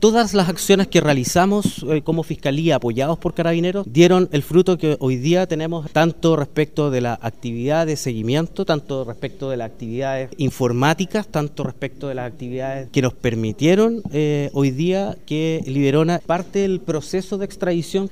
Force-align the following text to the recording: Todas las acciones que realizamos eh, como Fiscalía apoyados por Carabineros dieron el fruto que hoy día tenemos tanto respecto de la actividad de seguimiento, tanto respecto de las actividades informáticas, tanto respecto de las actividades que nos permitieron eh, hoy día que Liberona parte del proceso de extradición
Todas 0.00 0.32
las 0.32 0.48
acciones 0.48 0.86
que 0.86 1.00
realizamos 1.00 1.84
eh, 1.88 2.02
como 2.02 2.22
Fiscalía 2.22 2.76
apoyados 2.76 3.18
por 3.18 3.34
Carabineros 3.34 3.84
dieron 3.90 4.28
el 4.30 4.44
fruto 4.44 4.78
que 4.78 4.96
hoy 5.00 5.16
día 5.16 5.48
tenemos 5.48 5.90
tanto 5.90 6.36
respecto 6.36 6.92
de 6.92 7.00
la 7.00 7.18
actividad 7.20 7.84
de 7.84 7.96
seguimiento, 7.96 8.64
tanto 8.64 9.04
respecto 9.04 9.50
de 9.50 9.56
las 9.56 9.72
actividades 9.72 10.30
informáticas, 10.36 11.26
tanto 11.26 11.64
respecto 11.64 12.06
de 12.06 12.14
las 12.14 12.30
actividades 12.30 12.88
que 12.90 13.02
nos 13.02 13.12
permitieron 13.12 14.00
eh, 14.12 14.50
hoy 14.52 14.70
día 14.70 15.16
que 15.26 15.64
Liberona 15.66 16.20
parte 16.24 16.60
del 16.60 16.78
proceso 16.78 17.36
de 17.36 17.46
extradición 17.46 18.06